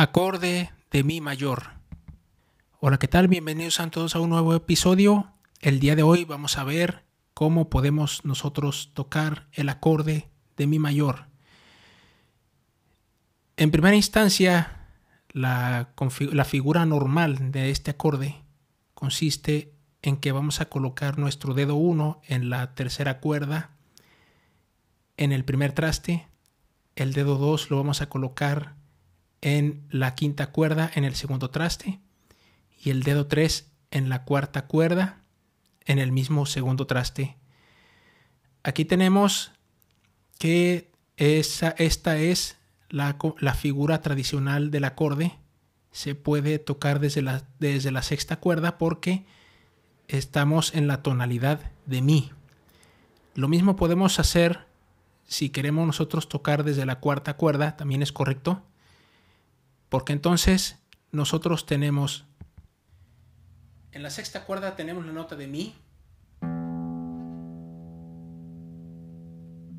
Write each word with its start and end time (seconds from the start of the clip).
Acorde 0.00 0.70
de 0.92 1.02
Mi 1.02 1.20
mayor. 1.20 1.70
Hola, 2.78 3.00
¿qué 3.00 3.08
tal? 3.08 3.26
Bienvenidos 3.26 3.80
a 3.80 3.90
todos 3.90 4.14
a 4.14 4.20
un 4.20 4.30
nuevo 4.30 4.54
episodio. 4.54 5.32
El 5.60 5.80
día 5.80 5.96
de 5.96 6.04
hoy 6.04 6.24
vamos 6.24 6.56
a 6.56 6.62
ver 6.62 7.02
cómo 7.34 7.68
podemos 7.68 8.24
nosotros 8.24 8.92
tocar 8.94 9.48
el 9.50 9.68
acorde 9.68 10.30
de 10.56 10.68
Mi 10.68 10.78
mayor. 10.78 11.26
En 13.56 13.72
primera 13.72 13.96
instancia, 13.96 14.86
la, 15.32 15.88
figura 16.46 16.86
normal 16.86 17.50
de 17.50 17.70
este 17.70 17.90
acorde 17.90 18.44
consiste 18.94 19.74
en 20.00 20.18
que 20.18 20.30
vamos 20.30 20.60
a 20.60 20.68
colocar 20.68 21.18
nuestro 21.18 21.54
dedo 21.54 21.74
1 21.74 22.20
en 22.28 22.50
la 22.50 22.76
tercera 22.76 23.18
cuerda 23.18 23.72
en 25.16 25.32
el 25.32 25.44
primer 25.44 25.72
traste, 25.72 26.28
el 26.94 27.14
dedo 27.14 27.36
2 27.36 27.70
lo 27.70 27.78
vamos 27.78 28.00
a 28.00 28.08
colocar 28.08 28.77
en 29.40 29.86
la 29.90 30.14
quinta 30.14 30.50
cuerda 30.50 30.90
en 30.94 31.04
el 31.04 31.14
segundo 31.14 31.50
traste 31.50 32.00
y 32.82 32.90
el 32.90 33.02
dedo 33.02 33.26
3 33.26 33.70
en 33.90 34.08
la 34.08 34.24
cuarta 34.24 34.66
cuerda 34.66 35.22
en 35.84 35.98
el 35.98 36.12
mismo 36.12 36.46
segundo 36.46 36.86
traste. 36.86 37.36
Aquí 38.62 38.84
tenemos 38.84 39.52
que 40.38 40.90
esa, 41.16 41.70
esta 41.78 42.18
es 42.18 42.56
la, 42.90 43.16
la, 43.38 43.54
figura 43.54 44.02
tradicional 44.02 44.70
del 44.70 44.84
acorde. 44.84 45.36
Se 45.90 46.14
puede 46.14 46.58
tocar 46.58 47.00
desde 47.00 47.22
la, 47.22 47.44
desde 47.58 47.90
la 47.90 48.02
sexta 48.02 48.36
cuerda 48.36 48.78
porque 48.78 49.24
estamos 50.06 50.74
en 50.74 50.86
la 50.86 51.02
tonalidad 51.02 51.72
de 51.86 52.02
Mi. 52.02 52.30
Lo 53.34 53.48
mismo 53.48 53.76
podemos 53.76 54.18
hacer 54.18 54.66
si 55.28 55.50
queremos 55.50 55.86
nosotros 55.86 56.28
tocar 56.28 56.64
desde 56.64 56.86
la 56.86 57.00
cuarta 57.00 57.36
cuerda, 57.36 57.76
también 57.76 58.02
es 58.02 58.12
correcto. 58.12 58.62
Porque 59.88 60.12
entonces 60.12 60.78
nosotros 61.12 61.66
tenemos... 61.66 62.26
En 63.92 64.02
la 64.02 64.10
sexta 64.10 64.44
cuerda 64.44 64.76
tenemos 64.76 65.06
la 65.06 65.12
nota 65.12 65.34
de 65.34 65.46
Mi. 65.46 65.74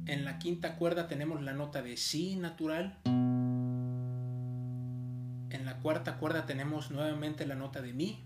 En 0.07 0.25
la 0.25 0.39
quinta 0.39 0.75
cuerda 0.75 1.07
tenemos 1.07 1.43
la 1.43 1.53
nota 1.53 1.83
de 1.83 1.95
Si 1.95 2.35
natural. 2.35 2.97
En 5.51 5.65
la 5.65 5.77
cuarta 5.81 6.17
cuerda 6.17 6.47
tenemos 6.47 6.89
nuevamente 6.89 7.45
la 7.45 7.55
nota 7.55 7.81
de 7.81 7.93
Mi. 7.93 8.25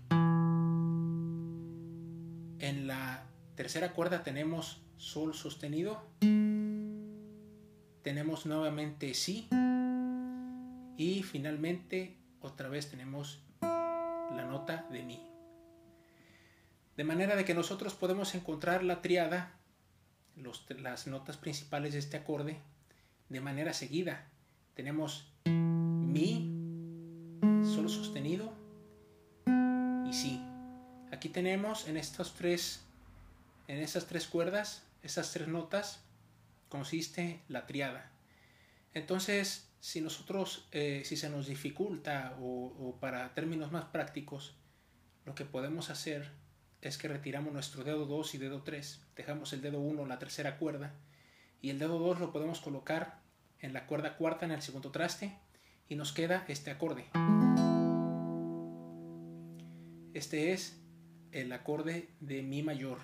En 2.58 2.86
la 2.86 3.24
tercera 3.54 3.92
cuerda 3.92 4.22
tenemos 4.22 4.80
Sol 4.96 5.34
sostenido. 5.34 6.02
Tenemos 8.02 8.46
nuevamente 8.46 9.12
Si. 9.12 9.48
Y 10.96 11.22
finalmente, 11.22 12.16
otra 12.40 12.68
vez 12.68 12.90
tenemos 12.90 13.40
la 13.60 14.46
nota 14.48 14.86
de 14.90 15.02
Mi. 15.02 15.20
De 16.96 17.04
manera 17.04 17.34
de 17.34 17.44
que 17.44 17.54
nosotros 17.54 17.94
podemos 17.94 18.34
encontrar 18.34 18.84
la 18.84 19.02
triada, 19.02 19.58
las 20.78 21.06
notas 21.06 21.36
principales 21.36 21.92
de 21.92 21.98
este 21.98 22.16
acorde, 22.16 22.58
de 23.28 23.40
manera 23.40 23.72
seguida. 23.72 24.30
Tenemos 24.74 25.32
Mi, 25.44 26.50
Sol 27.64 27.88
sostenido 27.88 28.52
y 30.08 30.12
Si. 30.12 30.40
Aquí 31.10 31.28
tenemos 31.28 31.88
en 31.88 31.96
estos 31.96 32.34
tres, 32.34 32.84
en 33.68 33.78
esas 33.78 34.06
tres 34.06 34.26
cuerdas, 34.26 34.84
esas 35.02 35.32
tres 35.32 35.48
notas, 35.48 36.04
consiste 36.68 37.40
la 37.48 37.66
triada. 37.66 38.10
Entonces, 38.94 39.68
si 39.84 40.00
nosotros, 40.00 40.66
eh, 40.72 41.02
si 41.04 41.14
se 41.14 41.28
nos 41.28 41.46
dificulta 41.46 42.38
o, 42.40 42.96
para 43.02 43.34
términos 43.34 43.70
más 43.70 43.84
prácticos, 43.84 44.56
lo 45.26 45.34
que 45.34 45.44
podemos 45.44 45.90
hacer 45.90 46.32
es 46.80 46.96
que 46.96 47.06
retiramos 47.06 47.52
nuestro 47.52 47.84
dedo 47.84 48.06
2 48.06 48.34
y 48.34 48.38
dedo 48.38 48.62
3, 48.62 49.04
dejamos 49.14 49.52
el 49.52 49.60
dedo 49.60 49.80
1 49.80 50.02
en 50.02 50.08
la 50.08 50.18
tercera 50.18 50.56
cuerda 50.56 50.94
y 51.60 51.68
el 51.68 51.78
dedo 51.78 51.98
2 51.98 52.18
lo 52.18 52.32
podemos 52.32 52.62
colocar 52.62 53.20
en 53.58 53.74
la 53.74 53.86
cuerda 53.86 54.16
cuarta 54.16 54.46
en 54.46 54.52
el 54.52 54.62
segundo 54.62 54.90
traste 54.90 55.36
y 55.86 55.96
nos 55.96 56.14
queda 56.14 56.46
este 56.48 56.70
acorde. 56.70 57.04
Este 60.14 60.54
es 60.54 60.80
el 61.30 61.52
acorde 61.52 62.08
de 62.20 62.42
Mi 62.42 62.62
mayor. 62.62 63.00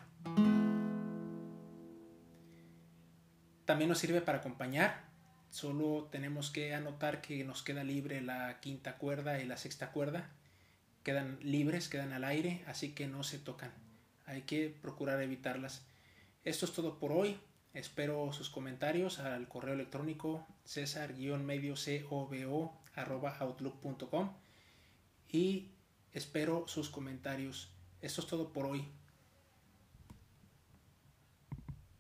También 3.66 3.90
nos 3.90 3.98
sirve 3.98 4.22
para 4.22 4.38
acompañar 4.38 5.09
Solo 5.50 6.09
tenemos 6.12 6.50
que 6.50 6.75
anotar 6.75 7.21
que 7.21 7.43
nos 7.44 7.62
queda 7.62 7.83
libre 7.83 8.21
la 8.21 8.61
quinta 8.61 8.99
cuerda 8.99 9.41
y 9.41 9.47
la 9.47 9.56
sexta 9.56 9.91
cuerda. 9.91 10.31
Quedan 11.03 11.38
libres, 11.43 11.88
quedan 11.88 12.12
al 12.12 12.25
aire, 12.25 12.62
así 12.66 12.93
que 12.93 13.09
no 13.09 13.25
se 13.25 13.38
tocan. 13.38 13.72
Hay 14.27 14.43
que 14.43 14.69
procurar 14.69 15.21
evitarlas. 15.21 15.84
Esto 16.44 16.66
es 16.66 16.72
todo 16.72 16.99
por 16.99 17.11
hoy. 17.11 17.38
Espero 17.75 18.33
sus 18.33 18.49
comentarios 18.49 19.19
al 19.19 19.49
correo 19.49 19.75
electrónico 19.75 20.47
cesar-medio 20.65 21.75
outlook.com 22.94 24.32
y 25.28 25.71
espero 26.12 26.65
sus 26.69 26.91
comentarios. 26.91 27.72
Esto 28.00 28.21
es 28.21 28.27
todo 28.27 28.53
por 28.53 28.67
hoy. 28.67 28.88